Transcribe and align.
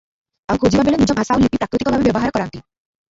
ଆଉ 0.53 0.61
ଖୋଜିବା 0.63 0.85
ବେଳେ 0.87 0.99
ନିଜ 1.01 1.15
ଭାଷା 1.19 1.35
ଆଉ 1.37 1.43
ଲିପି 1.43 1.61
ପ୍ରାକୃତିକ 1.65 1.93
ଭାବେ 1.97 2.09
ବ୍ୟବହାର 2.09 2.35
କରନ୍ତି। 2.39 2.57